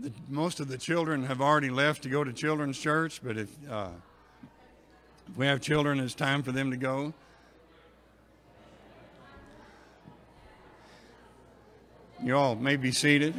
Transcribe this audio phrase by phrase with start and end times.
[0.00, 3.50] the, most of the children have already left to go to children's church, but if,
[3.70, 3.88] uh,
[5.28, 7.14] if we have children, it's time for them to go.
[12.22, 13.34] You all may be seated.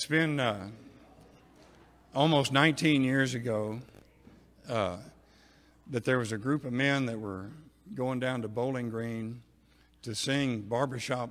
[0.00, 0.66] It's been uh,
[2.14, 3.80] almost 19 years ago
[4.66, 4.96] uh,
[5.90, 7.50] that there was a group of men that were
[7.94, 9.42] going down to Bowling Green
[10.00, 11.28] to sing barbershop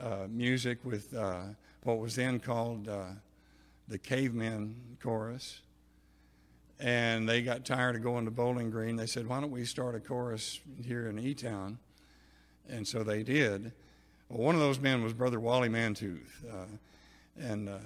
[0.00, 1.42] uh, music with uh,
[1.82, 3.08] what was then called uh,
[3.86, 5.60] the Cavemen Chorus.
[6.80, 8.96] And they got tired of going to Bowling Green.
[8.96, 11.78] They said, Why don't we start a chorus here in E Town?
[12.66, 13.72] And so they did.
[14.30, 16.40] Well, one of those men was Brother Wally Mantooth.
[17.40, 17.78] And uh,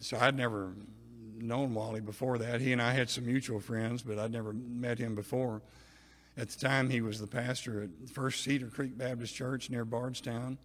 [0.00, 0.72] so I'd never
[1.38, 2.60] known Wally before that.
[2.60, 5.62] He and I had some mutual friends, but I'd never met him before.
[6.36, 10.58] At the time, he was the pastor at First Cedar Creek Baptist Church near Bardstown.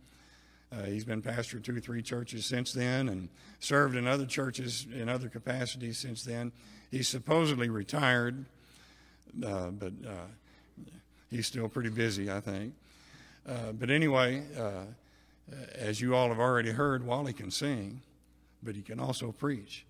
[0.72, 3.28] Uh, he's been pastor of two or three churches since then and
[3.60, 6.52] served in other churches in other capacities since then.
[6.90, 8.46] He's supposedly retired,
[9.46, 10.28] uh, but uh,
[11.30, 12.74] he's still pretty busy, I think.
[13.48, 14.86] Uh, but anyway, uh,
[15.76, 18.02] as you all have already heard, Wally can sing
[18.64, 19.86] but he can also preach.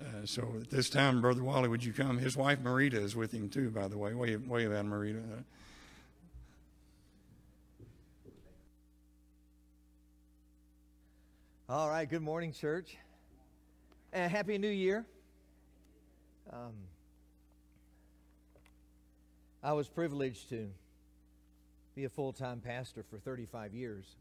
[0.00, 2.18] Uh, so at this time, Brother Wally, would you come?
[2.18, 4.14] His wife Marita is with him too, by the way.
[4.14, 5.22] Wave, wave at Marita.
[11.68, 12.96] All right, good morning, church.
[14.12, 15.06] And Happy New Year.
[16.52, 16.74] Um,
[19.62, 20.68] I was privileged to
[21.94, 24.16] be a full time pastor for 35 years.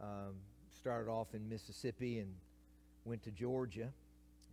[0.00, 0.34] Um,
[0.70, 2.34] started off in Mississippi and
[3.08, 3.88] went to Georgia,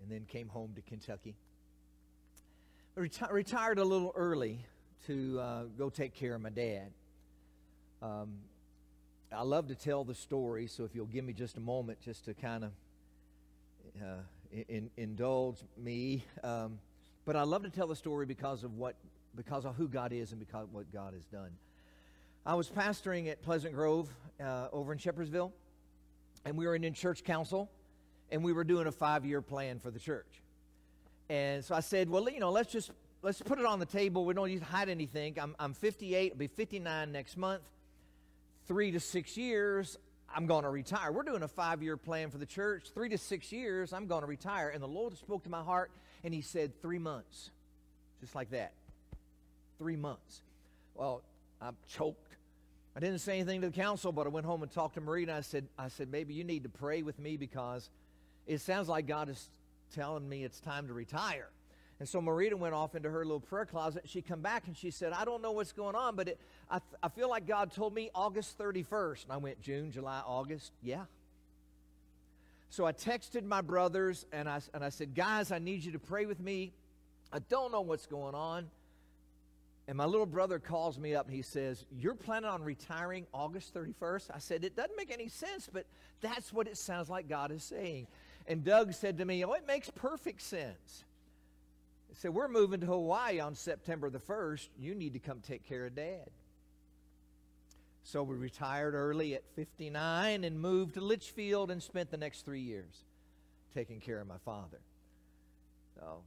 [0.01, 1.35] and then came home to Kentucky.
[2.97, 4.65] Reti- retired a little early
[5.07, 6.91] to uh, go take care of my dad.
[8.01, 8.35] Um,
[9.31, 12.25] I love to tell the story, so if you'll give me just a moment just
[12.25, 12.71] to kind of
[14.01, 16.23] uh, in, indulge me.
[16.41, 16.79] Um,
[17.25, 18.95] but I love to tell the story because of what,
[19.35, 21.49] because of who God is and because of what God has done.
[22.45, 24.07] I was pastoring at Pleasant Grove
[24.41, 25.51] uh, over in Shepherdsville,
[26.45, 27.69] and we were in church council
[28.31, 30.41] and we were doing a five year plan for the church.
[31.29, 32.91] And so I said, well, you know, let's just
[33.21, 34.25] let's put it on the table.
[34.25, 35.37] We don't need to hide anything.
[35.39, 37.63] I'm, I'm 58, I'll be 59 next month.
[38.67, 39.97] Three to six years,
[40.33, 41.11] I'm going to retire.
[41.11, 42.91] We're doing a five year plan for the church.
[42.93, 44.69] Three to six years, I'm going to retire.
[44.69, 45.91] And the Lord spoke to my heart,
[46.23, 47.51] and He said, three months.
[48.21, 48.73] Just like that.
[49.77, 50.41] Three months.
[50.93, 51.21] Well,
[51.61, 52.35] I'm choked.
[52.95, 55.23] I didn't say anything to the council, but I went home and talked to Marie,
[55.23, 57.89] and I said, I said, maybe you need to pray with me because
[58.47, 59.49] it sounds like God is
[59.93, 61.49] telling me it's time to retire.
[61.99, 64.03] And so Marita went off into her little prayer closet.
[64.05, 66.39] She come back and she said, I don't know what's going on, but it,
[66.69, 69.23] I, I feel like God told me August 31st.
[69.23, 70.73] And I went, June, July, August?
[70.81, 71.05] Yeah.
[72.69, 75.99] So I texted my brothers and I, and I said, guys, I need you to
[75.99, 76.73] pray with me.
[77.31, 78.69] I don't know what's going on.
[79.87, 83.73] And my little brother calls me up and he says, You're planning on retiring August
[83.73, 84.31] 31st?
[84.33, 85.85] I said, It doesn't make any sense, but
[86.21, 88.07] that's what it sounds like God is saying.
[88.47, 91.03] And Doug said to me, Oh, it makes perfect sense.
[92.09, 94.67] He said, We're moving to Hawaii on September the 1st.
[94.79, 96.29] You need to come take care of dad.
[98.03, 102.61] So we retired early at 59 and moved to Litchfield and spent the next three
[102.61, 103.03] years
[103.73, 104.79] taking care of my father.
[105.95, 106.21] So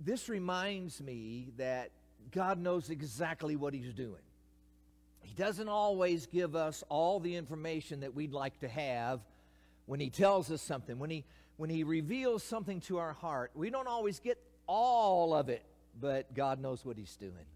[0.00, 1.90] this reminds me that
[2.32, 4.22] God knows exactly what He's doing.
[5.20, 9.20] He doesn't always give us all the information that we'd like to have
[9.88, 11.24] when he tells us something, when he,
[11.56, 15.64] when he reveals something to our heart, we don't always get all of it,
[15.98, 17.46] but God knows what he's doing.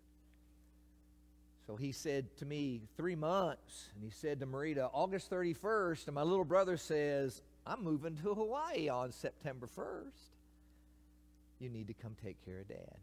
[1.67, 3.91] So he said to me, three months.
[3.95, 6.07] And he said to Marita, August 31st.
[6.07, 10.31] And my little brother says, I'm moving to Hawaii on September 1st.
[11.61, 12.97] You need to come take care of dad.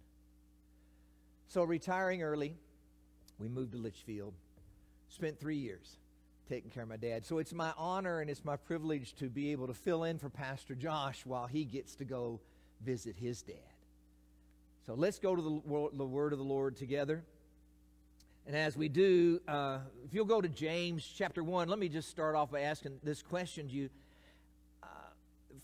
[1.49, 2.55] So retiring early,
[3.37, 4.33] we moved to Litchfield.
[5.09, 5.97] Spent three years
[6.49, 7.25] taking care of my dad.
[7.25, 10.29] So it's my honor and it's my privilege to be able to fill in for
[10.29, 12.41] Pastor Josh while he gets to go
[12.81, 13.55] visit his dad.
[14.85, 17.23] So let's go to the, the word of the Lord together.
[18.47, 22.09] And as we do, uh, if you'll go to James chapter 1, let me just
[22.09, 23.89] start off by asking this question to you.
[24.81, 24.87] Uh,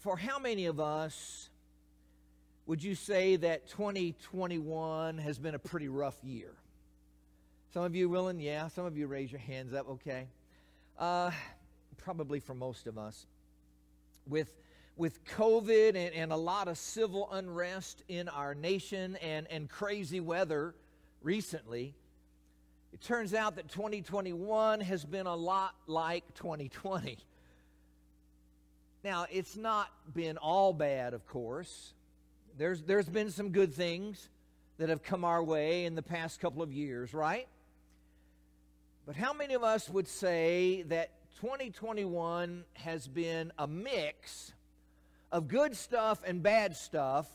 [0.02, 1.50] for how many of us
[2.68, 6.52] would you say that 2021 has been a pretty rough year?
[7.74, 8.40] Some of you willing?
[8.40, 8.68] Yeah.
[8.68, 9.90] Some of you raise your hands up.
[9.90, 10.28] Okay.
[10.98, 11.32] Uh,
[11.98, 13.26] probably for most of us.
[14.28, 14.54] With,
[14.96, 20.20] with COVID and, and a lot of civil unrest in our nation and, and crazy
[20.20, 20.76] weather
[21.22, 21.96] recently,
[22.94, 27.18] it turns out that 2021 has been a lot like 2020.
[29.04, 31.94] Now, it's not been all bad, of course.
[32.58, 34.30] There's, there's been some good things
[34.78, 37.48] that have come our way in the past couple of years, right?
[39.06, 41.12] But how many of us would say that
[41.42, 44.52] 2021 has been a mix
[45.32, 47.28] of good stuff and bad stuff,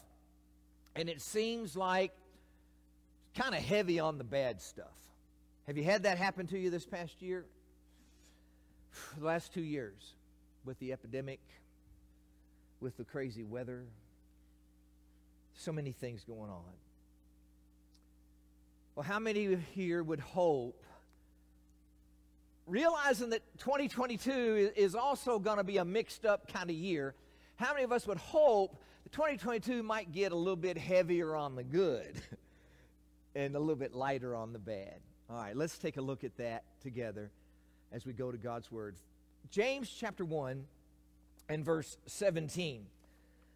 [0.97, 2.13] and it seems like
[3.37, 4.87] kind of heavy on the bad stuff?
[5.67, 7.45] Have you had that happen to you this past year?
[9.19, 10.15] The last two years
[10.65, 11.39] with the epidemic,
[12.81, 13.85] with the crazy weather,
[15.55, 16.65] so many things going on.
[18.97, 20.83] Well, how many here would hope,
[22.71, 27.15] realizing that 2022 is also going to be a mixed up kind of year,
[27.57, 31.57] how many of us would hope that 2022 might get a little bit heavier on
[31.57, 32.15] the good
[33.35, 35.01] and a little bit lighter on the bad?
[35.29, 37.31] All right, let's take a look at that together
[37.93, 38.97] as we go to God's Word.
[39.51, 40.65] James chapter 1
[41.49, 42.87] and verse 17.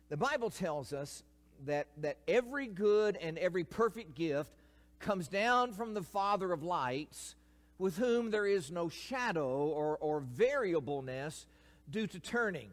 [0.08, 1.22] The Bible tells us
[1.66, 4.50] that, that every good and every perfect gift
[4.98, 7.36] comes down from the Father of lights,
[7.78, 11.46] with whom there is no shadow or, or variableness
[11.90, 12.70] due to turning.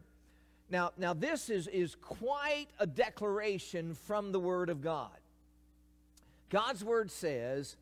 [0.70, 5.10] Now, now this is, is quite a declaration from the Word of God.
[6.50, 7.76] God's Word says,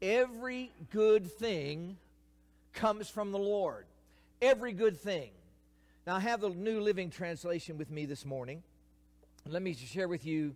[0.00, 1.96] every good thing
[2.72, 3.86] comes from the Lord.
[4.40, 5.30] Every good thing.
[6.06, 8.62] Now, I have the New Living Translation with me this morning.
[9.48, 10.54] Let me share with you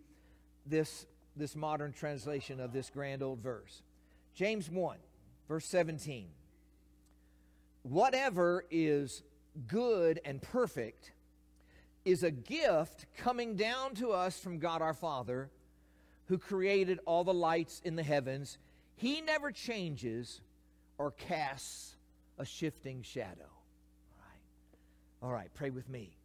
[0.65, 3.83] this, this modern translation of this grand old verse.
[4.35, 4.97] James 1,
[5.49, 6.29] verse 17.
[7.83, 9.23] Whatever is
[9.67, 11.13] good and perfect
[12.05, 15.51] is a gift coming down to us from God our Father,
[16.27, 18.59] who created all the lights in the heavens.
[18.97, 20.41] He never changes
[20.99, 21.97] or casts
[22.39, 23.51] a shifting shadow.
[24.11, 25.29] All right.
[25.29, 26.17] All right, pray with me.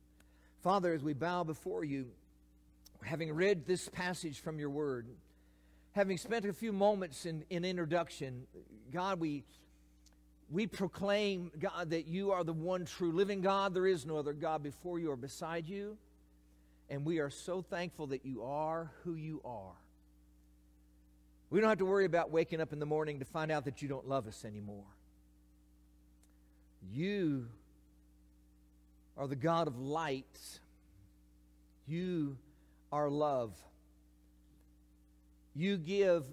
[0.62, 2.07] Father, as we bow before you,
[3.03, 5.07] having read this passage from your word,
[5.93, 8.47] having spent a few moments in, in introduction,
[8.93, 9.43] God, we,
[10.49, 13.73] we proclaim, God, that you are the one true living God.
[13.73, 15.97] There is no other God before you or beside you.
[16.89, 19.75] And we are so thankful that you are who you are.
[21.49, 23.81] We don't have to worry about waking up in the morning to find out that
[23.81, 24.85] you don't love us anymore.
[26.93, 27.47] You
[29.17, 30.39] are the God of light.
[31.88, 32.38] You
[32.91, 33.53] are love.
[35.56, 36.25] You give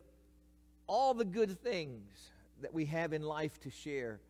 [0.87, 2.31] all the good things
[2.63, 4.21] that we have in life to share.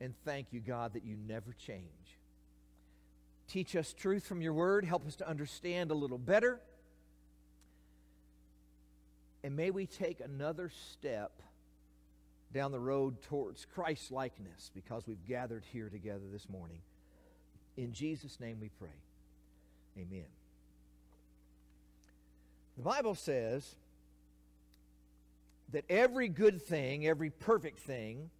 [0.00, 1.86] And thank you, God, that you never change.
[3.48, 4.84] Teach us truth from your word.
[4.84, 6.60] Help us to understand a little better.
[9.44, 11.42] And may we take another step
[12.52, 16.80] down the road towards Christ likeness because we've gathered here together this morning.
[17.76, 18.88] In Jesus' name we pray.
[19.98, 20.26] Amen.
[22.76, 23.74] The Bible says
[25.72, 28.30] that every good thing, every perfect thing,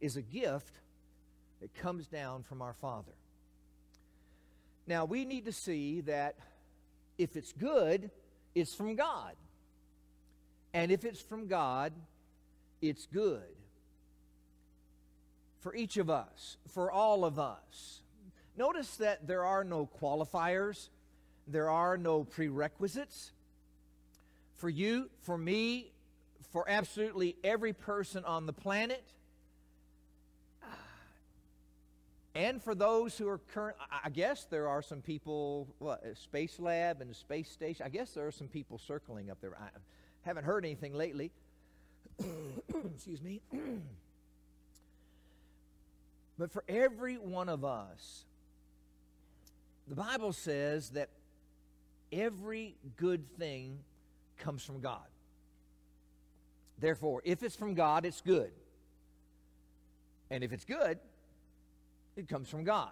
[0.00, 0.74] is a gift
[1.60, 3.12] that comes down from our Father.
[4.86, 6.36] Now, we need to see that
[7.18, 8.10] if it's good,
[8.54, 9.34] it's from God.
[10.74, 11.92] And if it's from God,
[12.82, 13.42] it's good.
[15.60, 18.02] For each of us, for all of us.
[18.56, 20.88] Notice that there are no qualifiers,
[21.48, 23.32] there are no prerequisites.
[24.56, 25.92] For you, for me,
[26.50, 29.04] for absolutely every person on the planet,
[32.34, 37.02] and for those who are current, I guess there are some people, what, Space Lab
[37.02, 39.52] and Space Station, I guess there are some people circling up there.
[39.60, 39.68] I
[40.22, 41.32] haven't heard anything lately.
[42.94, 43.42] Excuse me.
[46.38, 48.24] but for every one of us,
[49.86, 51.10] the Bible says that
[52.10, 53.80] every good thing
[54.38, 55.06] comes from God.
[56.78, 58.50] Therefore, if it's from God, it's good.
[60.30, 60.98] And if it's good,
[62.16, 62.90] it comes from God.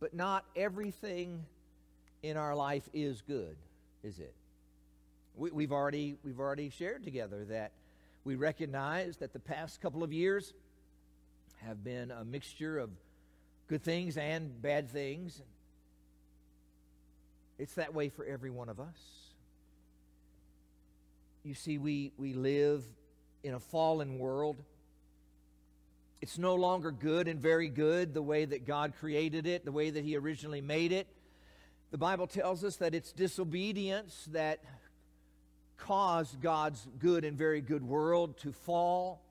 [0.00, 1.44] But not everything
[2.22, 3.56] in our life is good,
[4.02, 4.34] is it?
[5.36, 7.72] We, have already, we've already shared together that
[8.24, 10.54] we recognize that the past couple of years
[11.62, 12.90] have been a mixture of
[13.68, 15.42] good things and bad things.
[17.58, 18.98] It's that way for every one of us.
[21.44, 22.82] You see, we, we live
[23.42, 24.56] in a fallen world.
[26.20, 29.90] It's no longer good and very good the way that God created it, the way
[29.90, 31.06] that He originally made it.
[31.90, 34.64] The Bible tells us that it's disobedience that
[35.76, 39.22] caused God's good and very good world to fall,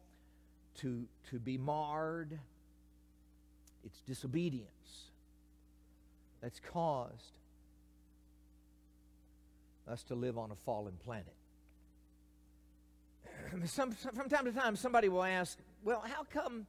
[0.82, 2.40] to, to be marred.
[3.84, 4.70] It's disobedience
[6.42, 7.40] that's caused
[9.88, 11.34] us to live on a fallen planet.
[13.66, 16.66] Some, from time to time, somebody will ask, well, how come,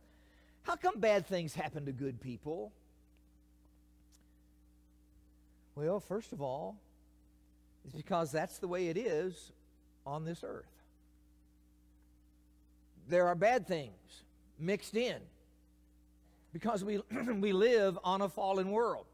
[0.63, 2.73] how come bad things happen to good people?
[5.75, 6.77] Well, first of all,
[7.85, 9.53] it's because that's the way it is
[10.07, 10.71] on this earth.
[13.09, 14.23] There are bad things
[14.59, 15.19] mixed in
[16.53, 17.01] because we,
[17.41, 19.07] we live on a fallen world.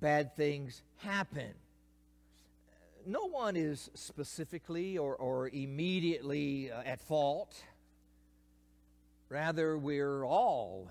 [0.00, 1.54] Bad things happen.
[3.08, 7.56] No one is specifically or, or immediately uh, at fault.
[9.30, 10.90] Rather, we're all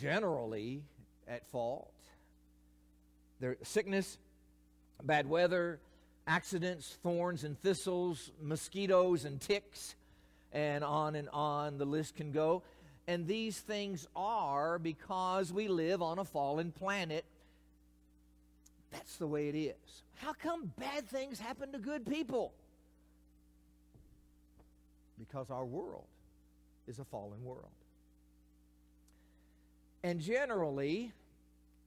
[0.00, 0.82] generally
[1.28, 1.92] at fault.
[3.38, 4.16] There, sickness,
[5.02, 5.78] bad weather,
[6.26, 9.94] accidents, thorns and thistles, mosquitoes and ticks,
[10.54, 12.62] and on and on the list can go.
[13.06, 17.26] And these things are because we live on a fallen planet.
[18.90, 20.02] That's the way it is.
[20.16, 22.52] How come bad things happen to good people?
[25.18, 26.06] Because our world
[26.86, 27.70] is a fallen world.
[30.02, 31.12] And generally,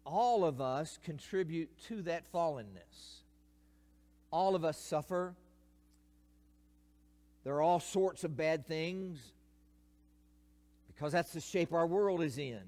[0.05, 3.21] all of us contribute to that fallenness.
[4.31, 5.33] All of us suffer.
[7.43, 9.19] There are all sorts of bad things
[10.87, 12.61] because that's the shape our world is in.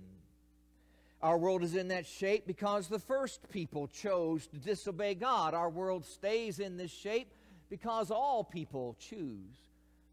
[1.23, 5.53] Our world is in that shape because the first people chose to disobey God.
[5.53, 7.31] Our world stays in this shape
[7.69, 9.55] because all people choose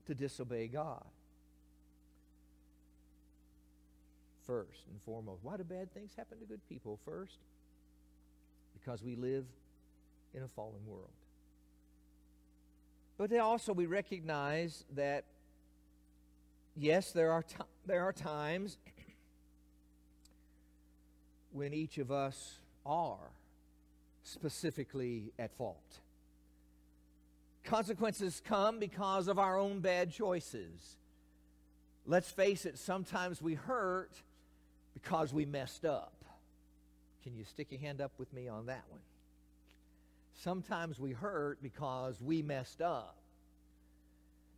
[0.07, 1.05] to disobey God.
[4.47, 7.01] First and foremost, why do bad things happen to good people?
[7.05, 7.39] First,
[8.73, 9.47] because we live
[10.33, 11.11] in a fallen world.
[13.19, 15.25] But also, we recognize that,
[16.77, 18.79] yes, there are, t- there are times
[21.53, 23.33] when each of us are
[24.23, 26.01] specifically at fault.
[27.65, 30.97] Consequences come because of our own bad choices.
[32.07, 34.13] Let's face it, sometimes we hurt
[34.95, 36.25] because we messed up.
[37.23, 39.01] Can you stick your hand up with me on that one?
[40.35, 43.17] Sometimes we hurt because we messed up.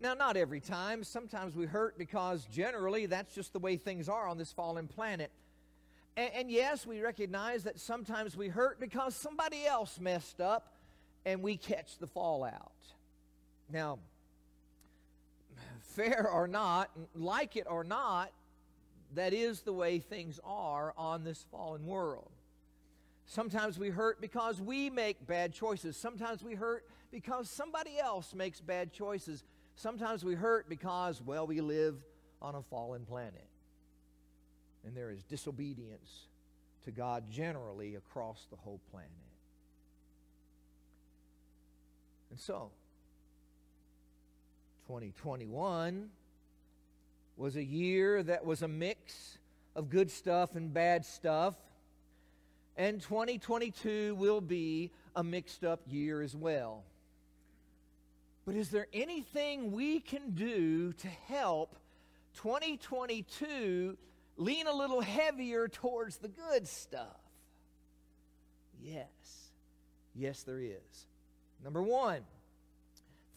[0.00, 1.04] Now, not every time.
[1.04, 5.30] Sometimes we hurt because generally that's just the way things are on this fallen planet.
[6.16, 10.74] And, and, yes, we recognize that sometimes we hurt because somebody else messed up
[11.24, 12.72] and we catch the fallout.
[13.70, 13.98] Now,
[15.80, 18.30] fair or not, like it or not,
[19.14, 22.30] that is the way things are on this fallen world.
[23.24, 25.96] Sometimes we hurt because we make bad choices.
[25.96, 29.44] Sometimes we hurt because somebody else makes bad choices.
[29.76, 31.96] Sometimes we hurt because, well, we live
[32.40, 33.46] on a fallen planet.
[34.84, 36.26] And there is disobedience
[36.84, 39.10] to God generally across the whole planet.
[42.30, 42.70] And so,
[44.86, 46.08] 2021
[47.36, 49.38] was a year that was a mix
[49.74, 51.54] of good stuff and bad stuff.
[52.76, 56.84] And 2022 will be a mixed up year as well.
[58.44, 61.76] But is there anything we can do to help
[62.36, 63.96] 2022
[64.42, 67.20] lean a little heavier towards the good stuff?
[68.82, 69.06] Yes.
[70.14, 71.06] Yes, there is.
[71.62, 72.22] Number one,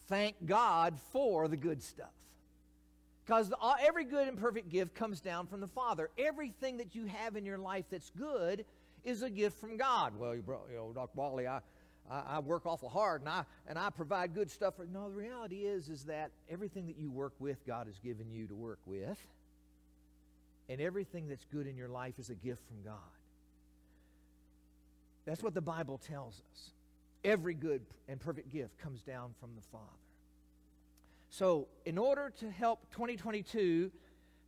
[0.08, 2.10] thank God for the good stuff.
[3.24, 6.10] Because uh, every good and perfect gift comes down from the Father.
[6.16, 8.64] Everything that you have in your life that's good
[9.04, 10.14] is a gift from God.
[10.16, 11.10] Well, you, bro, you know, Dr.
[11.14, 11.60] Wally, I,
[12.10, 14.76] I, I, work awful hard and I, and I provide good stuff.
[14.76, 18.30] For, no, the reality is, is that everything that you work with, God has given
[18.30, 19.18] you to work with.
[20.68, 22.94] And everything that's good in your life is a gift from God.
[25.24, 26.70] That's what the Bible tells us.
[27.24, 29.84] Every good and perfect gift comes down from the Father.
[31.28, 33.90] So, in order to help 2022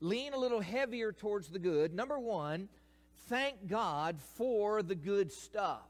[0.00, 2.68] lean a little heavier towards the good, number one,
[3.28, 5.82] thank God for the good stuff.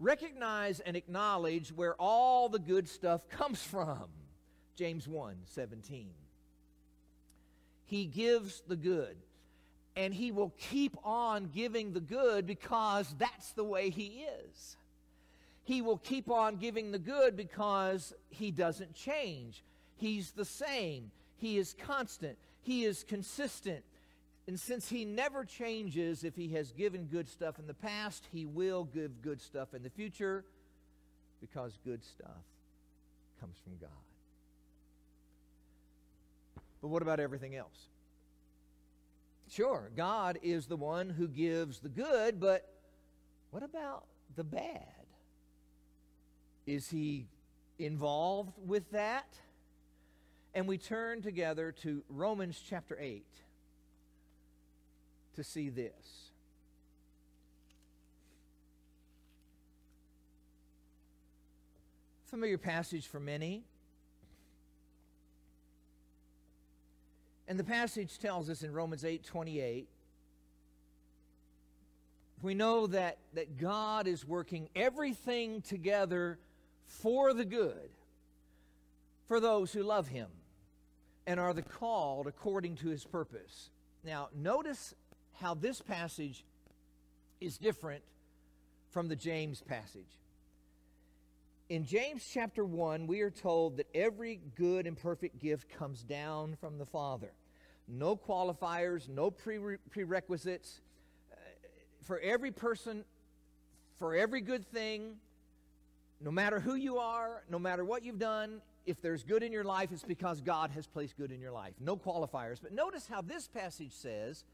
[0.00, 4.04] Recognize and acknowledge where all the good stuff comes from.
[4.74, 6.08] James 1 17.
[7.84, 9.16] He gives the good.
[9.96, 14.76] And he will keep on giving the good because that's the way he is.
[15.64, 19.62] He will keep on giving the good because he doesn't change.
[19.96, 21.10] He's the same.
[21.36, 22.38] He is constant.
[22.62, 23.84] He is consistent.
[24.48, 28.44] And since he never changes, if he has given good stuff in the past, he
[28.44, 30.44] will give good stuff in the future
[31.40, 32.42] because good stuff
[33.40, 33.90] comes from God.
[36.80, 37.88] But what about everything else?
[39.54, 42.72] Sure, God is the one who gives the good, but
[43.50, 45.04] what about the bad?
[46.66, 47.26] Is he
[47.78, 49.26] involved with that?
[50.54, 53.26] And we turn together to Romans chapter 8
[55.34, 56.30] to see this.
[62.24, 63.64] Familiar passage for many.
[67.52, 69.86] And the passage tells us in Romans 8 28,
[72.40, 76.38] we know that, that God is working everything together
[76.86, 77.90] for the good
[79.28, 80.28] for those who love Him
[81.26, 83.68] and are the called according to His purpose.
[84.02, 84.94] Now, notice
[85.34, 86.46] how this passage
[87.38, 88.02] is different
[88.92, 90.22] from the James passage.
[91.68, 96.56] In James chapter 1, we are told that every good and perfect gift comes down
[96.58, 97.32] from the Father
[97.92, 100.80] no qualifiers, no prerequisites.
[101.30, 101.36] Uh,
[102.02, 103.04] for every person,
[103.98, 105.16] for every good thing,
[106.20, 109.64] no matter who you are, no matter what you've done, if there's good in your
[109.64, 111.74] life, it's because God has placed good in your life.
[111.78, 112.58] No qualifiers.
[112.60, 114.44] But notice how this passage says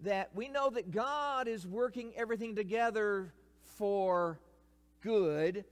[0.00, 3.32] that we know that God is working everything together
[3.76, 4.40] for
[5.02, 5.64] good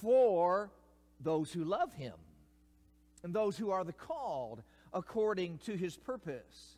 [0.00, 0.70] for
[1.20, 2.14] those who love Him
[3.22, 4.62] and those who are the called
[4.96, 6.76] according to his purpose.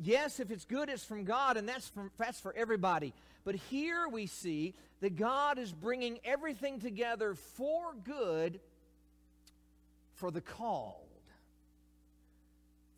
[0.00, 3.12] Yes, if it's good, it's from God, and that's, from, that's for everybody.
[3.44, 8.60] But here we see that God is bringing everything together for good
[10.14, 11.00] for the called,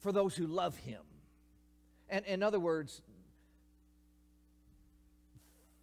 [0.00, 1.00] for those who love Him.
[2.10, 3.00] And in other words,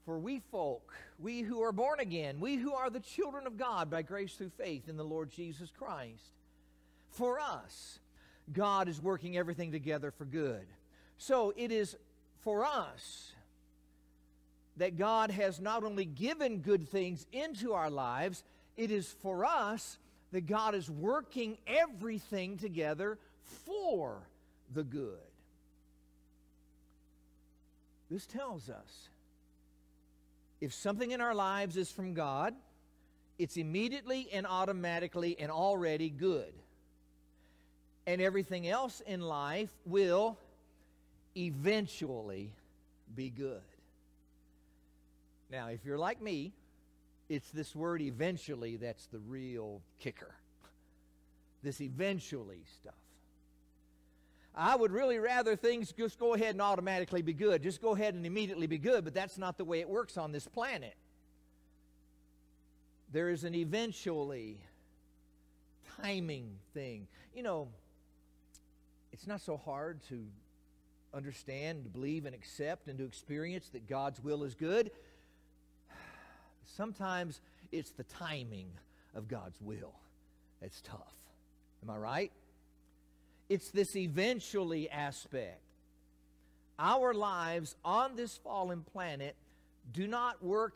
[0.06, 3.90] for we folk, we who are born again, we who are the children of God
[3.90, 6.34] by grace through faith in the Lord Jesus Christ
[7.14, 8.00] for us.
[8.52, 10.66] God is working everything together for good.
[11.18, 11.96] So it is
[12.42, 13.32] for us
[14.78, 18.44] that God has not only given good things into our lives,
[18.76, 19.98] it is for us
[20.32, 23.20] that God is working everything together
[23.66, 24.28] for
[24.74, 25.20] the good.
[28.10, 29.10] This tells us
[30.60, 32.54] if something in our lives is from God,
[33.38, 36.54] it's immediately and automatically and already good
[38.06, 40.38] and everything else in life will
[41.36, 42.52] eventually
[43.16, 43.62] be good.
[45.50, 46.54] Now, if you're like me,
[47.30, 50.34] it's this word eventually that's the real kicker.
[51.62, 52.94] This eventually stuff.
[54.56, 57.64] I would really rather things just go ahead and automatically be good.
[57.64, 60.32] Just go ahead and immediately be good, but that's not the way it works on
[60.32, 60.96] this planet.
[63.12, 64.60] There is an eventually
[66.02, 67.08] timing thing.
[67.36, 67.68] You know,
[69.14, 70.26] it's not so hard to
[71.14, 74.90] understand, believe, and accept, and to experience that God's will is good.
[76.66, 77.40] Sometimes
[77.72, 78.68] it's the timing
[79.14, 79.94] of God's will
[80.60, 81.14] that's tough.
[81.84, 82.32] Am I right?
[83.50, 85.62] It's this eventually aspect.
[86.80, 89.36] Our lives on this fallen planet
[89.92, 90.74] do not work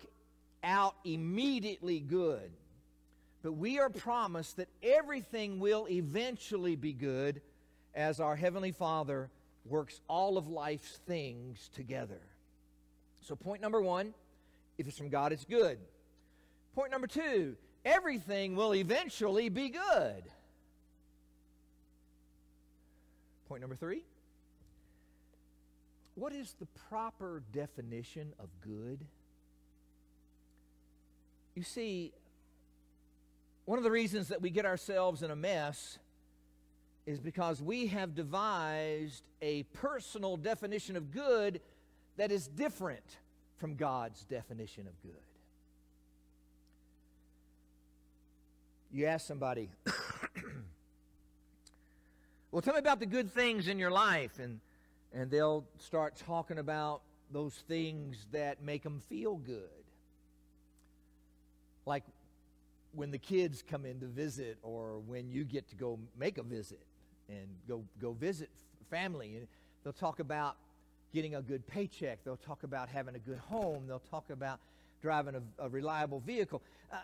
[0.63, 2.52] out immediately good,
[3.41, 7.41] but we are promised that everything will eventually be good
[7.98, 9.30] as our Heavenly Father
[9.66, 12.22] works all of life's things together.
[13.24, 14.14] So, point number one
[14.78, 15.80] if it's from God, it's good.
[16.76, 20.24] Point number two everything will eventually be good.
[23.50, 24.04] Point number three
[26.14, 29.06] what is the proper definition of good?
[31.56, 32.14] You see,
[33.66, 35.98] one of the reasons that we get ourselves in a mess
[37.08, 41.62] is because we have devised a personal definition of good
[42.17, 43.17] that is different
[43.56, 45.13] from God's definition of good.
[48.91, 49.70] You ask somebody,
[52.52, 54.60] well, tell me about the good things in your life, and,
[55.13, 59.62] and they'll start talking about those things that make them feel good.
[61.86, 62.04] Like
[62.91, 66.43] when the kids come in to visit, or when you get to go make a
[66.43, 66.82] visit
[67.30, 68.50] and go, go visit
[68.90, 69.36] family.
[69.36, 69.48] And
[69.84, 70.58] They'll talk about
[71.13, 72.20] getting a good paycheck.
[72.26, 73.86] They'll talk about having a good home.
[73.88, 74.60] They'll talk about
[75.02, 76.62] driving a, a reliable vehicle.
[76.92, 76.98] Uh,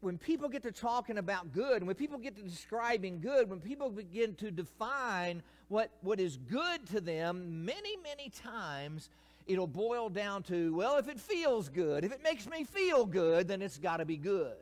[0.00, 3.60] when people get to talking about good, and when people get to describing good, when
[3.60, 9.08] people begin to define what, what is good to them, many, many times
[9.46, 13.46] it'll boil down to, well, if it feels good, if it makes me feel good,
[13.46, 14.54] then it's got to be good.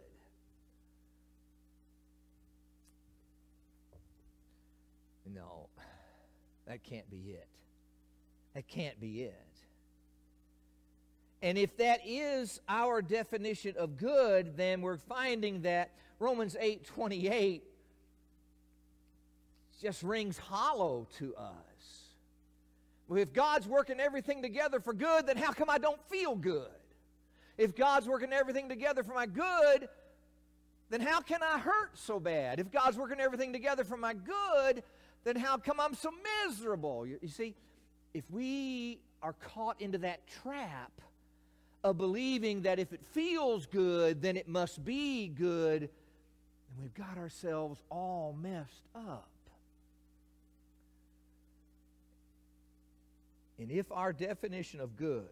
[6.70, 7.48] That can't be it.
[8.54, 9.34] That can't be it.
[11.42, 17.64] And if that is our definition of good, then we're finding that Romans 8 28
[19.82, 21.54] just rings hollow to us.
[23.08, 26.68] Well, if God's working everything together for good, then how come I don't feel good?
[27.58, 29.88] If God's working everything together for my good,
[30.88, 32.60] then how can I hurt so bad?
[32.60, 34.84] If God's working everything together for my good,
[35.24, 36.10] then how come I'm so
[36.46, 37.06] miserable?
[37.06, 37.54] You, you see,
[38.14, 40.92] if we are caught into that trap,
[41.82, 47.16] of believing that if it feels good, then it must be good, then we've got
[47.16, 49.28] ourselves all messed up.
[53.58, 55.26] And if our definition of good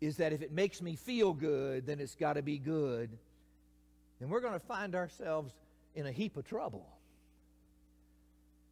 [0.00, 3.10] is that if it makes me feel good, then it's got to be good,
[4.18, 5.52] then we're going to find ourselves
[5.94, 6.86] in a heap of trouble.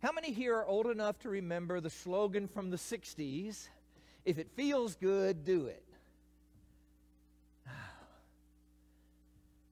[0.02, 3.68] How many here are old enough to remember the slogan from the 60s?
[4.24, 5.82] If it feels good, do it.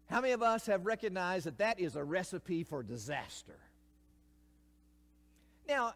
[0.08, 3.58] How many of us have recognized that that is a recipe for disaster?
[5.68, 5.94] Now,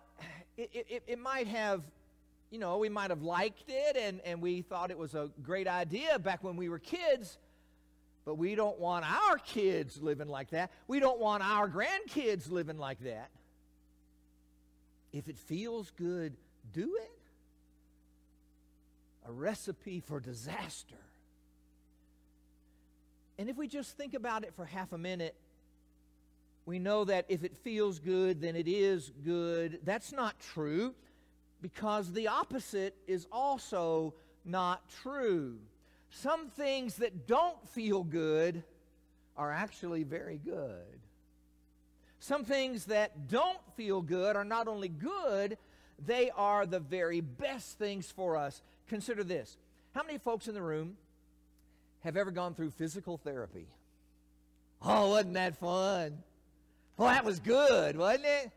[0.57, 1.83] it, it, it, might have,
[2.51, 5.69] you know, we might have liked it and, and we thought it was a great
[5.69, 7.39] idea back when we were kids,
[8.31, 10.71] but we don't want our kids living like that.
[10.87, 13.29] We don't want our grandkids living like that.
[15.13, 16.37] If it feels good,
[16.73, 17.11] do it
[19.27, 20.95] a recipe for disaster.
[23.37, 25.35] And if we just think about it for half a minute,
[26.67, 29.81] we know that if it feels good, then it is good.
[29.83, 30.95] That's not true
[31.61, 34.15] because the opposite is also
[34.45, 35.59] not true.
[36.11, 38.63] Some things that don't feel good
[39.37, 41.01] are actually very good.
[42.19, 45.57] Some things that don't feel good are not only good,
[46.05, 48.61] they are the very best things for us.
[48.89, 49.57] Consider this.
[49.95, 50.97] How many folks in the room
[52.01, 53.67] have ever gone through physical therapy?
[54.83, 56.19] Oh, wasn't that fun?
[56.97, 58.51] Well, that was good, wasn't it?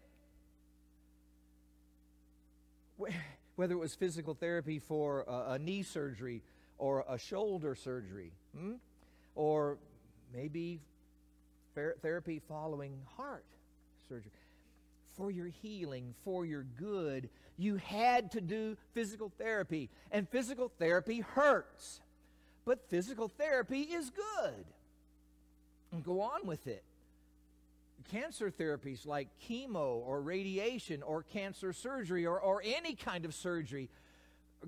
[3.55, 6.41] Whether it was physical therapy for a, a knee surgery
[6.77, 8.73] or a shoulder surgery, hmm?
[9.35, 9.77] or
[10.33, 10.79] maybe
[12.01, 13.45] therapy following heart
[14.07, 14.31] surgery
[15.15, 17.29] for your healing, for your good.
[17.57, 22.01] You had to do physical therapy, and physical therapy hurts.
[22.65, 24.65] But physical therapy is good.
[25.91, 26.83] And go on with it.
[28.11, 33.89] Cancer therapies like chemo or radiation or cancer surgery or, or any kind of surgery,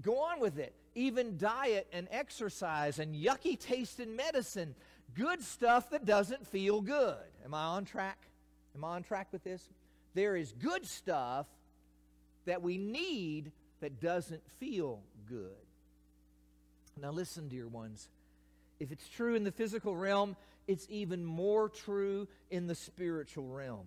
[0.02, 0.74] go on with it.
[0.96, 4.76] Even diet and exercise and yucky tasting medicine,
[5.14, 7.18] good stuff that doesn't feel good.
[7.44, 8.18] Am I on track?
[8.76, 9.68] Am I on track with this?
[10.16, 11.46] there is good stuff
[12.46, 15.52] that we need that doesn't feel good.
[17.00, 18.10] Now, listen, dear ones.
[18.80, 20.36] If it's true in the physical realm,
[20.68, 23.86] it's even more true in the spiritual realm.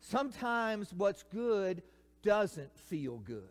[0.00, 1.82] Sometimes what's good
[2.22, 3.42] doesn't feel good.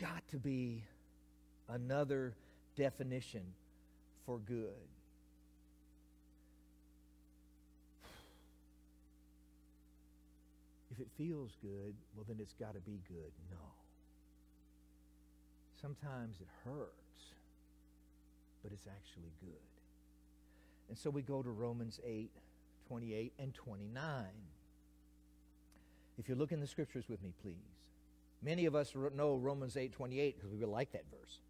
[0.00, 0.82] Got to be
[1.68, 2.34] another
[2.76, 3.42] definition
[4.24, 4.88] for good.
[10.90, 13.32] If it feels good, well, then it's got to be good.
[13.50, 13.58] No.
[15.80, 17.34] Sometimes it hurts,
[18.62, 19.50] but it's actually good.
[20.88, 22.30] And so we go to Romans 8,
[22.88, 24.24] 28 and 29.
[26.18, 27.69] If you look in the scriptures with me, please.
[28.42, 31.40] Many of us know Romans 8, 28 because we really like that verse.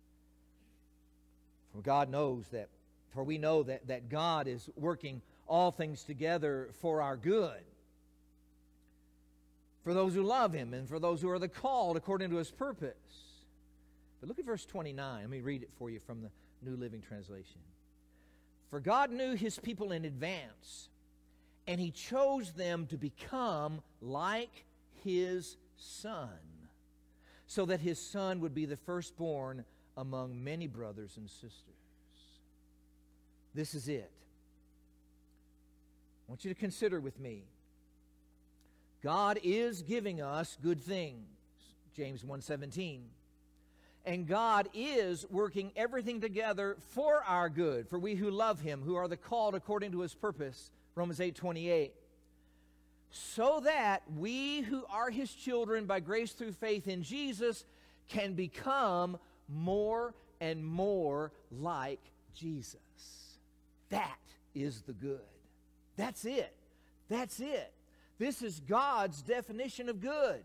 [1.73, 2.69] For God knows that,
[3.11, 7.63] for we know that, that God is working all things together for our good
[9.83, 12.51] for those who love him and for those who are the called according to his
[12.51, 12.95] purpose.
[14.21, 15.21] But look at verse 29.
[15.23, 16.31] Let me read it for you from the
[16.63, 17.61] New Living Translation.
[18.69, 20.91] For God knew his people in advance,
[21.67, 24.65] and he chose them to become like
[25.03, 26.29] his son,
[27.51, 29.65] so that his son would be the firstborn
[29.97, 31.75] among many brothers and sisters.
[33.53, 34.09] This is it.
[36.29, 37.43] I want you to consider with me.
[39.03, 41.27] God is giving us good things.
[41.97, 43.11] James 1:17.
[44.05, 48.95] And God is working everything together for our good, for we who love him, who
[48.95, 50.71] are the called according to his purpose.
[50.95, 51.95] Romans 8:28.
[53.11, 57.65] So that we who are his children by grace through faith in Jesus
[58.09, 59.19] can become
[59.49, 62.01] more and more like
[62.35, 62.79] Jesus.
[63.91, 64.19] That
[64.55, 65.21] is the good.
[65.97, 66.55] That's it.
[67.09, 67.73] That's it.
[68.19, 70.43] This is God's definition of good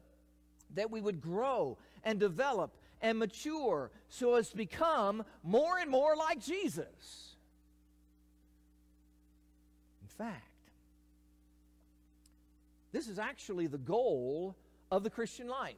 [0.73, 6.15] that we would grow and develop and mature so as to become more and more
[6.15, 7.35] like Jesus.
[10.01, 10.54] In fact,
[12.95, 14.55] this is actually the goal
[14.89, 15.75] of the Christian life.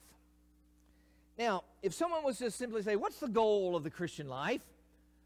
[1.36, 4.62] Now, if someone was to simply say, What's the goal of the Christian life?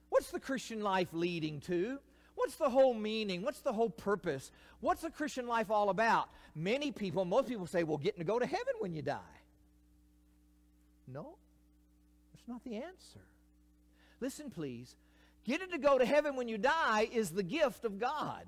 [0.07, 1.99] What's the Christian life leading to?
[2.35, 3.41] What's the whole meaning?
[3.41, 4.51] What's the whole purpose?
[4.79, 6.29] What's the Christian life all about?
[6.55, 9.19] Many people, most people say, Well, getting to go to heaven when you die.
[11.09, 11.35] No,
[12.33, 13.19] that's not the answer.
[14.21, 14.95] Listen, please.
[15.43, 18.45] Getting to go to heaven when you die is the gift of God.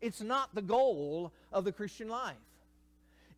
[0.00, 2.36] It's not the goal of the Christian life.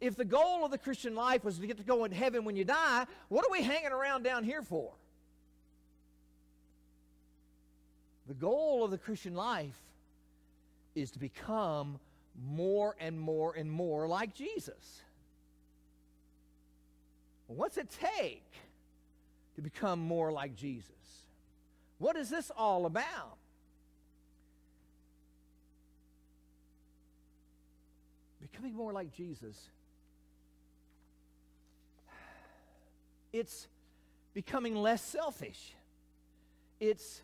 [0.01, 2.57] If the goal of the Christian life was to get to go in heaven when
[2.57, 4.93] you die, what are we hanging around down here for?
[8.29, 9.79] The goal of the Christian life
[10.95, 11.99] is to become
[12.47, 15.03] more and more and more like Jesus.
[17.47, 18.45] What's it take
[19.57, 20.93] to become more like Jesus?
[21.99, 23.39] What is this all about?
[28.59, 29.71] Becoming more like Jesus
[33.33, 33.69] It's
[34.35, 35.75] becoming less selfish.
[36.81, 37.23] It's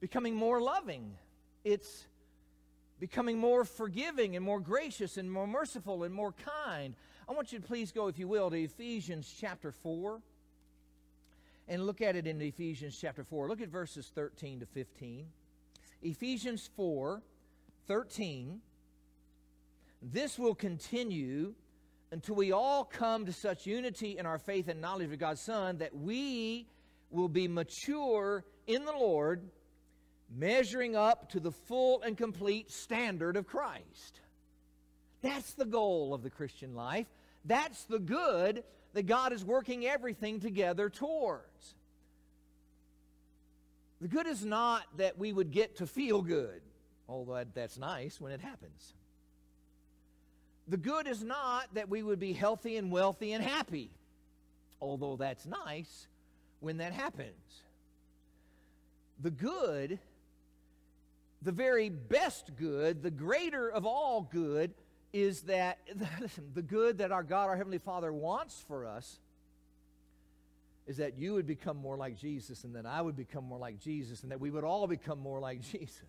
[0.00, 1.14] becoming more loving.
[1.64, 2.04] It's
[2.98, 6.94] becoming more forgiving and more gracious and more merciful and more kind.
[7.28, 10.20] I want you to please go, if you will, to Ephesians chapter 4
[11.68, 13.48] and look at it in Ephesians chapter 4.
[13.48, 15.26] Look at verses 13 to 15.
[16.02, 17.22] Ephesians 4
[17.86, 18.60] 13.
[20.02, 21.54] This will continue
[22.10, 25.78] until we all come to such unity in our faith and knowledge of God's Son
[25.78, 26.66] that we
[27.10, 29.48] will be mature in the Lord,
[30.34, 34.20] measuring up to the full and complete standard of Christ.
[35.22, 37.06] That's the goal of the Christian life.
[37.44, 41.74] That's the good that God is working everything together towards.
[44.00, 46.62] The good is not that we would get to feel good,
[47.08, 48.94] although that's nice when it happens.
[50.70, 53.90] The good is not that we would be healthy and wealthy and happy,
[54.80, 56.06] although that's nice
[56.60, 57.64] when that happens.
[59.20, 59.98] The good,
[61.42, 64.72] the very best good, the greater of all good,
[65.12, 65.78] is that
[66.54, 69.18] the good that our God, our Heavenly Father, wants for us
[70.86, 73.80] is that you would become more like Jesus and that I would become more like
[73.80, 76.00] Jesus and that we would all become more like Jesus.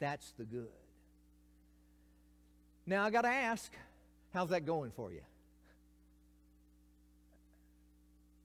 [0.00, 0.68] That's the good.
[2.86, 3.72] Now, I got to ask,
[4.32, 5.22] how's that going for you?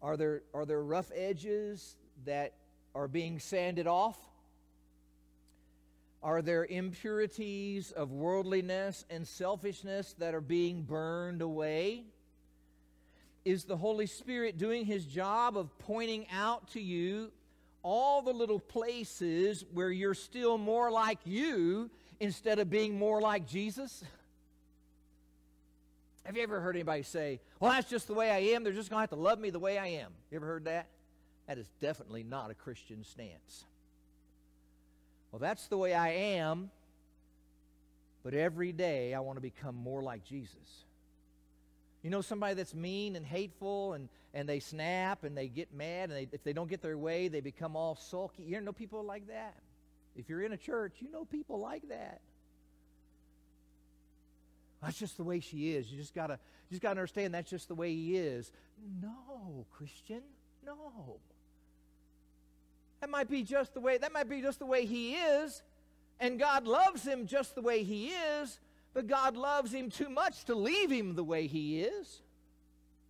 [0.02, 2.54] Are there, are there rough edges that
[2.96, 4.18] are being sanded off?
[6.24, 12.04] Are there impurities of worldliness and selfishness that are being burned away?
[13.46, 17.32] Is the Holy Spirit doing his job of pointing out to you
[17.84, 23.48] all the little places where you're still more like you instead of being more like
[23.48, 24.04] Jesus?
[26.24, 28.64] Have you ever heard anybody say, Well, that's just the way I am.
[28.64, 30.12] They're just going to have to love me the way I am?
[30.30, 30.88] You ever heard that?
[31.48, 33.66] That is definitely not a Christian stance.
[35.32, 36.70] Well, that's the way I am,
[38.24, 40.86] but every day I want to become more like Jesus.
[42.04, 46.10] You know somebody that's mean and hateful and, and they snap and they get mad
[46.10, 48.44] and they, if they don't get their way, they become all sulky.
[48.44, 49.56] You know people like that.
[50.16, 52.22] If you're in a church, you know people like that.
[54.82, 55.92] That's just the way she is.
[55.92, 58.52] You just gotta, you just gotta understand that's just the way he is.
[59.02, 60.22] No, Christian,
[60.66, 61.20] no.
[63.00, 63.98] That might be just the way.
[63.98, 65.62] That might be just the way he is,
[66.20, 68.60] and God loves him just the way he is.
[68.94, 72.22] But God loves him too much to leave him the way he is.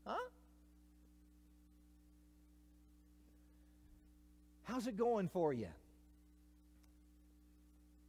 [0.05, 0.15] Huh?
[4.63, 5.67] How's it going for you?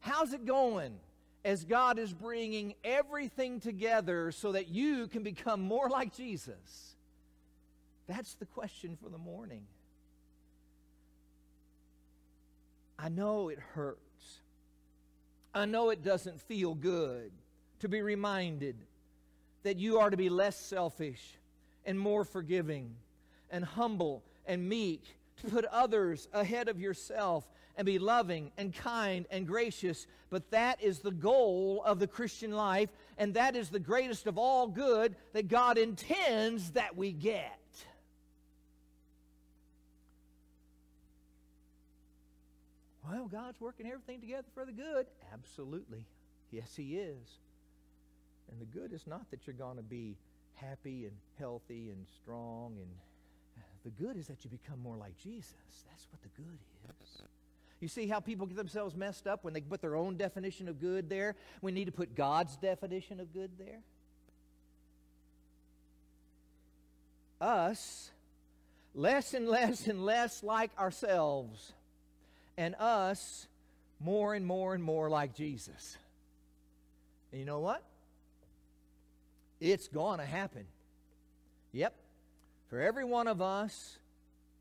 [0.01, 0.92] How's it going?
[1.44, 6.94] As God is bringing everything together so that you can become more like Jesus?
[8.07, 9.66] That's the question for the morning.
[12.98, 13.98] I know it hurts.
[15.55, 17.33] I know it doesn't feel good
[17.81, 18.76] to be reminded
[19.64, 21.38] that you are to be less selfish
[21.85, 22.94] and more forgiving
[23.50, 25.02] and humble and meek,
[25.42, 27.44] to put others ahead of yourself
[27.76, 30.06] and be loving and kind and gracious.
[30.30, 34.38] But that is the goal of the Christian life, and that is the greatest of
[34.38, 37.58] all good that God intends that we get.
[43.08, 45.06] Well, God's working everything together for the good.
[45.32, 46.06] Absolutely.
[46.50, 47.38] Yes, He is.
[48.50, 50.16] And the good is not that you're going to be
[50.54, 52.88] happy and healthy and strong and
[53.85, 55.54] the good is that you become more like Jesus.
[55.90, 57.32] That's what the good is.
[57.83, 60.81] You see how people get themselves messed up when they put their own definition of
[60.81, 61.35] good there?
[61.61, 63.81] We need to put God's definition of good there.
[67.40, 68.12] Us,
[68.95, 71.73] less and less and less like ourselves,
[72.57, 73.49] and us,
[73.99, 75.99] more and more and more like Jesus.
[77.33, 77.83] And you know what?
[79.61, 80.66] It's going to happen.
[81.73, 81.97] Yep.
[82.71, 83.99] For every one of us,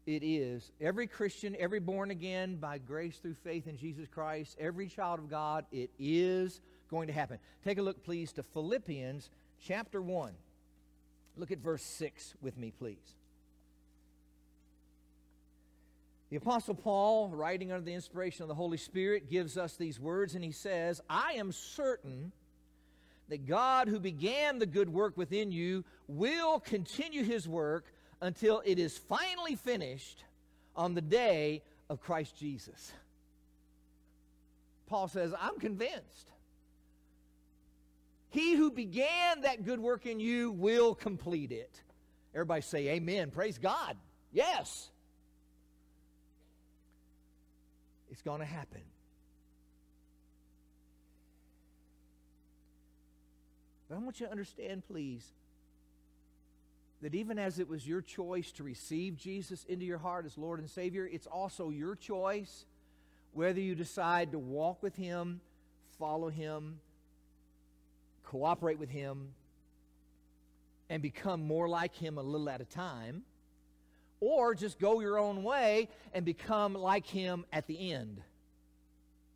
[0.05, 0.71] it is.
[0.79, 5.29] Every Christian, every born again by grace through faith in Jesus Christ, every child of
[5.29, 7.39] God, it is going to happen.
[7.63, 10.33] Take a look, please, to Philippians chapter 1.
[11.37, 13.15] Look at verse 6 with me, please.
[16.29, 20.33] The Apostle Paul, writing under the inspiration of the Holy Spirit, gives us these words,
[20.33, 22.31] and he says, I am certain
[23.27, 27.90] that God, who began the good work within you, will continue his work
[28.21, 30.23] until it is finally finished
[30.75, 32.93] on the day of Christ Jesus.
[34.87, 36.31] Paul says, I'm convinced.
[38.29, 41.81] He who began that good work in you will complete it.
[42.33, 43.29] Everybody say, Amen.
[43.31, 43.97] Praise God.
[44.31, 44.89] Yes.
[48.09, 48.81] It's going to happen.
[53.89, 55.25] But I want you to understand, please,
[57.01, 60.59] that even as it was your choice to receive Jesus into your heart as Lord
[60.59, 62.65] and Savior, it's also your choice
[63.33, 65.41] whether you decide to walk with Him,
[65.97, 66.79] follow Him,
[68.23, 69.29] cooperate with Him,
[70.89, 73.23] and become more like Him a little at a time,
[74.19, 78.21] or just go your own way and become like Him at the end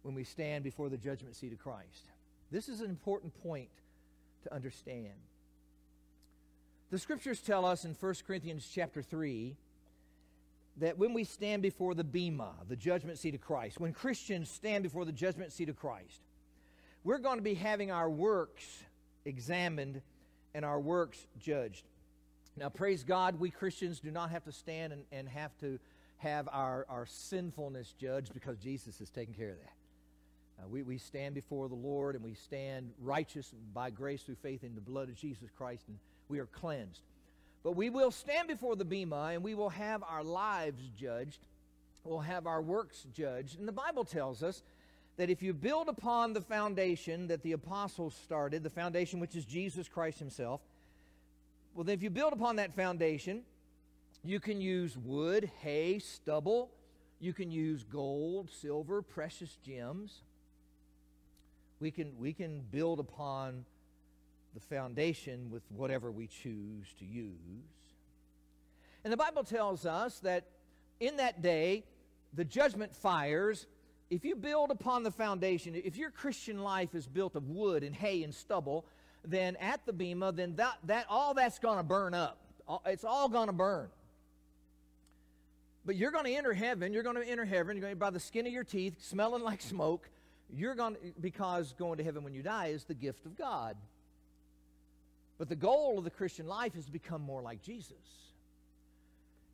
[0.04, 2.12] when we stand before the judgment seat of Christ.
[2.52, 3.70] This is an important point
[4.44, 5.10] to understand.
[6.96, 9.58] The scriptures tell us in 1 Corinthians chapter 3
[10.78, 14.84] that when we stand before the Bema, the judgment seat of Christ, when Christians stand
[14.84, 16.22] before the judgment seat of Christ,
[17.04, 18.82] we're going to be having our works
[19.26, 20.02] examined
[20.54, 21.84] and our works judged.
[22.56, 25.80] Now, praise God, we Christians do not have to stand and, and have to
[26.20, 30.64] have our, our sinfulness judged because Jesus has taken care of that.
[30.64, 34.64] Uh, we, we stand before the Lord and we stand righteous by grace through faith
[34.64, 35.98] in the blood of Jesus Christ, and
[36.30, 37.02] we are cleansed.
[37.64, 41.40] But we will stand before the Bema and we will have our lives judged.
[42.04, 43.58] We'll have our works judged.
[43.58, 44.62] And the Bible tells us
[45.18, 49.46] that if you build upon the foundation that the apostles started, the foundation which is
[49.46, 50.62] Jesus Christ Himself,
[51.74, 53.42] well, then if you build upon that foundation,
[54.24, 56.72] you can use wood, hay, stubble,
[57.20, 60.22] you can use gold, silver, precious gems.
[61.80, 63.66] We can, we can build upon
[64.56, 67.34] the foundation with whatever we choose to use.
[69.04, 70.46] And the Bible tells us that
[71.00, 71.84] in that day,
[72.34, 73.68] the judgment fires,
[74.10, 77.94] if you build upon the foundation, if your Christian life is built of wood and
[77.94, 78.86] hay and stubble,
[79.24, 82.40] then at the bema, then that, that all that's going to burn up.
[82.86, 83.90] It's all going to burn.
[85.86, 86.94] But you're going to enter heaven.
[86.94, 87.80] You're going to enter heaven.
[87.80, 90.10] To by the skin of your teeth, smelling like smoke.
[90.50, 93.76] You're going to, because going to heaven when you die is the gift of God.
[95.38, 97.98] But the goal of the Christian life is to become more like Jesus.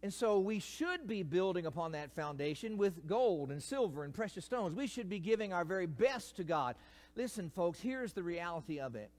[0.04, 4.46] And so we should be building upon that foundation with gold and silver and precious
[4.46, 4.76] stones.
[4.76, 6.76] We should be giving our very best to God.
[7.16, 9.12] Listen, folks, here's the reality of it.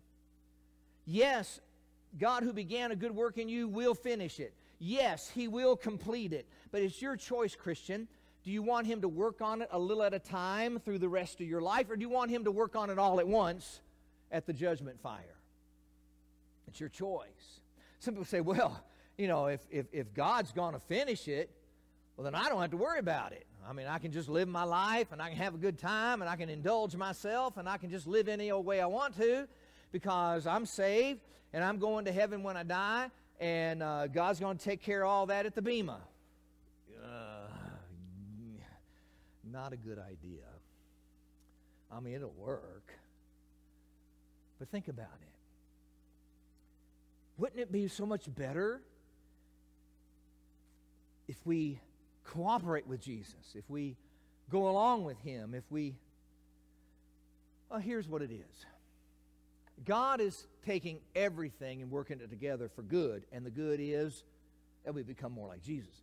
[1.05, 1.61] Yes,
[2.19, 4.55] God who began a good work in you will finish it.
[4.79, 6.49] Yes, He will complete it.
[6.73, 8.09] But it's your choice, Christian.
[8.43, 11.09] Do you want Him to work on it a little at a time through the
[11.09, 13.29] rest of your life, or do you want Him to work on it all at
[13.29, 13.81] once
[14.33, 15.37] at the judgment fire?
[16.73, 17.61] It's your choice.
[17.99, 18.83] Some people say, well,
[19.19, 21.51] you know, if, if, if God's going to finish it,
[22.17, 23.47] well, then I don't have to worry about it.
[23.69, 26.23] I mean, I can just live my life and I can have a good time
[26.23, 29.19] and I can indulge myself and I can just live any old way I want
[29.19, 29.47] to
[29.93, 31.21] because I'm saved
[31.53, 35.03] and I'm going to heaven when I die and uh, God's going to take care
[35.03, 36.01] of all that at the Bema.
[37.05, 37.49] Uh,
[39.45, 40.47] not a good idea.
[41.95, 42.95] I mean, it'll work.
[44.59, 45.32] But think about it.
[47.39, 48.81] Wouldn't it be so much better
[51.29, 51.81] if we
[52.25, 53.97] cooperate with Jesus, if we
[54.51, 55.95] go along with Him, if we.
[57.71, 58.67] Well, here's what it is
[59.85, 64.25] God is taking everything and working it together for good, and the good is
[64.85, 65.95] that we become more like Jesus.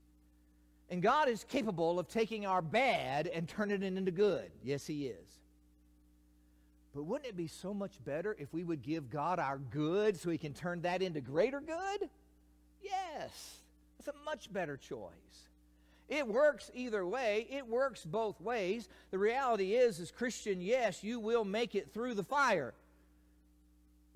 [0.89, 4.49] And God is capable of taking our bad and turning it into good.
[4.63, 5.39] Yes, He is.
[6.95, 10.29] But wouldn't it be so much better if we would give God our good so
[10.29, 12.09] He can turn that into greater good?
[12.81, 13.57] Yes.
[13.97, 15.49] That's a much better choice.
[16.07, 17.47] It works either way.
[17.51, 18.89] It works both ways.
[19.11, 22.73] The reality is, as Christian, yes, you will make it through the fire.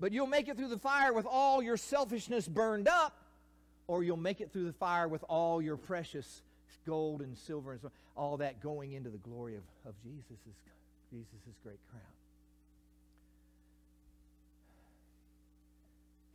[0.00, 3.16] But you'll make it through the fire with all your selfishness burned up,
[3.86, 6.42] or you'll make it through the fire with all your precious
[6.84, 10.38] gold and silver and so all that going into the glory of, of Jesus'
[11.10, 12.13] Jesus' great crown.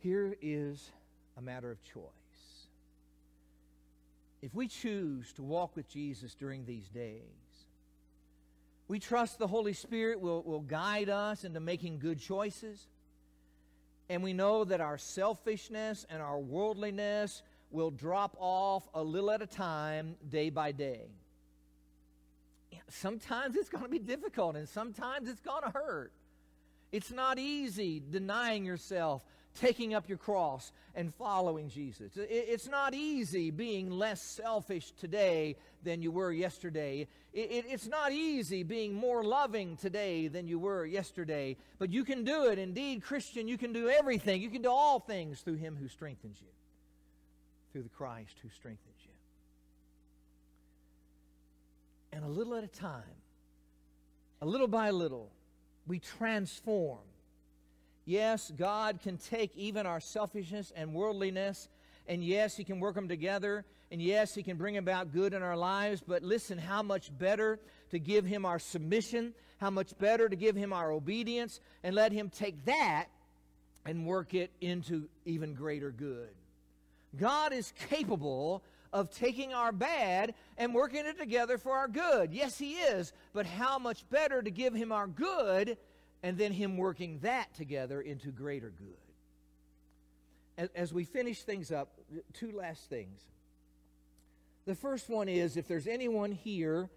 [0.02, 0.90] Here is
[1.36, 2.04] a matter of choice.
[4.42, 7.20] If we choose to walk with Jesus during these days,
[8.88, 12.88] we trust the Holy Spirit will, will guide us into making good choices.
[14.08, 19.42] And we know that our selfishness and our worldliness will drop off a little at
[19.42, 21.02] a time, day by day.
[22.88, 26.12] Sometimes it's going to be difficult, and sometimes it's going to hurt.
[26.90, 29.24] It's not easy denying yourself,
[29.54, 32.12] taking up your cross, and following Jesus.
[32.16, 37.06] It's not easy being less selfish today than you were yesterday.
[37.32, 41.56] It's not easy being more loving today than you were yesterday.
[41.78, 42.58] But you can do it.
[42.58, 44.42] Indeed, Christian, you can do everything.
[44.42, 46.48] You can do all things through Him who strengthens you
[47.72, 49.12] through the Christ who strengthens you.
[52.12, 53.04] And a little at a time,
[54.42, 55.30] a little by little,
[55.86, 56.98] we transform.
[58.10, 61.68] Yes, God can take even our selfishness and worldliness,
[62.08, 65.44] and yes, He can work them together, and yes, He can bring about good in
[65.44, 67.60] our lives, but listen, how much better
[67.92, 72.10] to give Him our submission, how much better to give Him our obedience, and let
[72.10, 73.06] Him take that
[73.86, 76.30] and work it into even greater good.
[77.16, 82.32] God is capable of taking our bad and working it together for our good.
[82.32, 83.12] Yes, He is.
[83.32, 85.78] But how much better to give Him our good
[86.22, 90.68] and then Him working that together into greater good.
[90.74, 91.92] As, we finish things up,
[92.34, 93.22] two last things.
[94.66, 96.90] The first one is if there's anyone here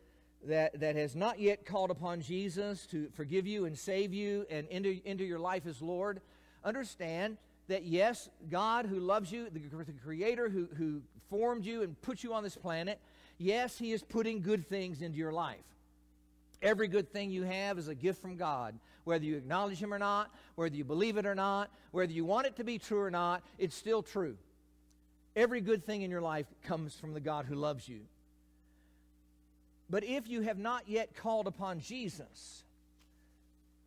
[0.48, 4.68] that, that has not yet called upon Jesus to forgive you and save you and
[4.70, 6.20] enter into your life as Lord,
[6.64, 7.38] understand
[7.70, 12.24] that yes, God who loves you, the, the Creator who, who formed you and put
[12.24, 13.00] you on this planet,
[13.38, 15.64] yes, He is putting good things into your life.
[16.64, 18.80] Every good thing you have is a gift from God.
[19.04, 22.48] Whether you acknowledge Him or not, whether you believe it or not, whether you want
[22.48, 24.38] it to be true or not, it's still true.
[25.36, 28.02] Every good thing in your life comes from the God who loves you.
[29.90, 32.64] But if you have not yet called upon Jesus,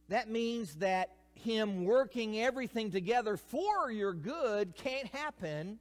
[0.09, 5.79] that means that him working everything together for your good can't happen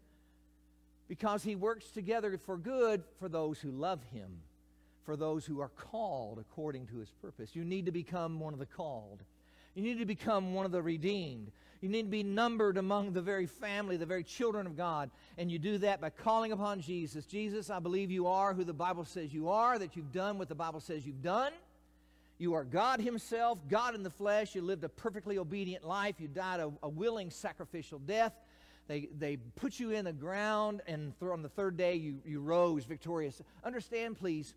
[1.08, 4.42] because He works together for good for those who love Him,
[5.06, 7.56] for those who are called according to His purpose.
[7.56, 9.22] You need to become one of the called.
[9.76, 11.52] You need to become one of the redeemed.
[11.82, 15.12] You need to be numbered among the very family, the very children of God.
[15.38, 17.26] And you do that by calling upon Jesus.
[17.26, 20.50] Jesus, I believe you are who the Bible says you are, that you've done what
[20.50, 21.52] the Bible says you've done.
[22.38, 24.56] You are God Himself, God in the flesh.
[24.56, 26.16] You lived a perfectly obedient life.
[26.20, 28.34] You died a, a willing sacrificial death.
[28.88, 32.86] They, they put you in the ground, and on the third day, you, you rose
[32.86, 33.42] victorious.
[33.64, 34.54] Understand, please,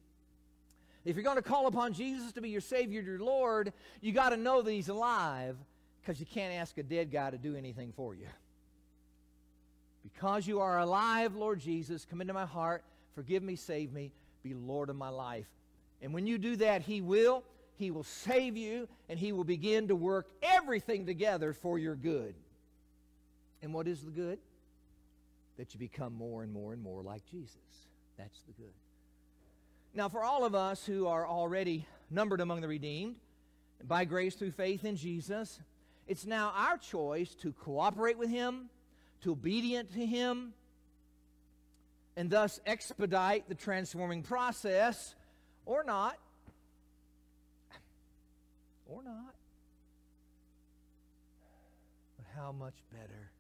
[1.08, 4.28] if you're going to call upon Jesus to be your Savior, your Lord, you got
[4.28, 5.56] to know that He's alive
[6.02, 8.26] because you can't ask a dead guy to do anything for you.
[10.02, 12.84] Because you are alive, Lord Jesus, come into my heart,
[13.14, 15.46] forgive me, save me, be Lord of my life.
[16.02, 17.42] And when you do that, He will.
[17.76, 22.34] He will save you, and He will begin to work everything together for your good.
[23.62, 24.38] And what is the good?
[25.56, 27.56] That you become more and more and more like Jesus.
[28.18, 28.74] That's the good.
[29.98, 33.16] Now, for all of us who are already numbered among the redeemed,
[33.82, 35.58] by grace through faith in Jesus,
[36.06, 38.70] it's now our choice to cooperate with Him,
[39.22, 40.52] to obedient to Him,
[42.16, 45.16] and thus expedite the transforming process,
[45.66, 46.16] or not,
[48.86, 49.34] or not.
[52.18, 53.32] But how much better?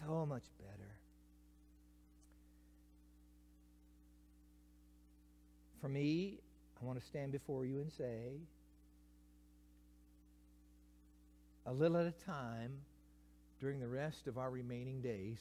[0.00, 0.83] So much better.
[5.84, 6.38] For me,
[6.80, 8.40] I want to stand before you and say,
[11.66, 12.72] a little at a time
[13.60, 15.36] during the rest of our remaining days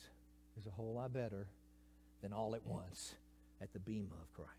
[0.60, 1.48] is a whole lot better
[2.22, 3.14] than all at once
[3.62, 4.52] at the bema of Christ.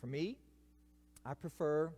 [0.00, 0.36] For me,
[1.24, 1.90] I prefer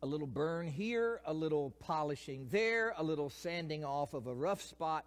[0.00, 4.62] a little burn here, a little polishing there, a little sanding off of a rough
[4.62, 5.04] spot,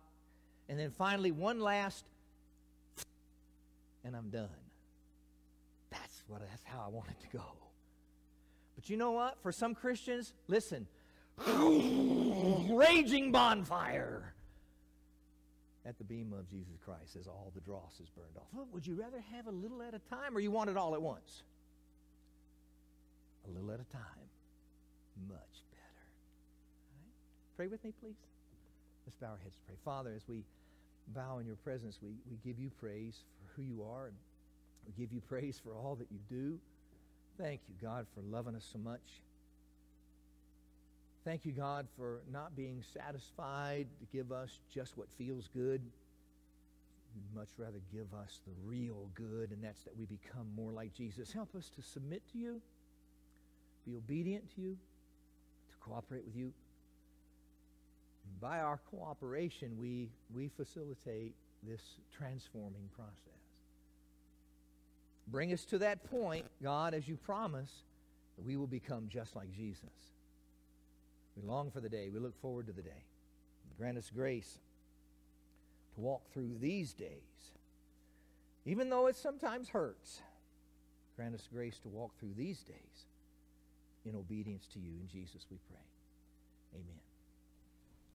[0.68, 2.04] and then finally one last,
[4.04, 4.50] and I'm done.
[5.90, 7.44] That's what that's how I want it to go.
[8.76, 9.38] But you know what?
[9.42, 10.88] For some Christians, listen,
[11.48, 14.34] raging bonfire
[15.86, 18.48] at the bema of Jesus Christ as all the dross is burned off.
[18.54, 20.94] Well, would you rather have a little at a time or you want it all
[20.94, 21.44] at once?
[23.48, 24.30] A little at a time.
[25.28, 26.06] Much better.
[27.58, 28.16] Pray with me, please.
[29.06, 29.76] Let's bow our heads to pray.
[29.84, 30.44] Father, as we
[31.08, 33.24] bow in your presence, we, we give you praise
[33.56, 34.16] who you are and
[34.86, 36.58] we give you praise for all that you do.
[37.38, 39.22] Thank you, God, for loving us so much.
[41.24, 45.82] Thank you, God, for not being satisfied to give us just what feels good.
[47.16, 50.94] You'd much rather give us the real good, and that's that we become more like
[50.94, 51.32] Jesus.
[51.32, 52.62] Help us to submit to you,
[53.86, 54.78] be obedient to you,
[55.70, 56.54] to cooperate with you.
[58.26, 61.34] And by our cooperation, we, we facilitate
[61.64, 61.82] this
[62.16, 63.39] transforming process.
[65.32, 67.72] Bring us to that point, God, as you promise,
[68.36, 69.90] that we will become just like Jesus.
[71.36, 72.10] We long for the day.
[72.10, 73.04] We look forward to the day.
[73.78, 74.58] Grant us grace
[75.96, 77.52] to walk through these days,
[78.66, 80.22] even though it sometimes hurts.
[81.16, 83.06] Grant us grace to walk through these days
[84.06, 84.92] in obedience to you.
[85.02, 85.86] In Jesus we pray.
[86.76, 87.09] Amen.